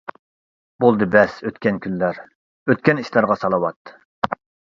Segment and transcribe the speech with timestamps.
[0.83, 2.21] بولدى بەس ئۆتكەن كۈنلەر،
[2.73, 3.93] ئۆتكەن ئىشلارغا سالاۋات.